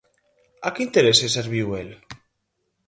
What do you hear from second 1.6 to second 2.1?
el?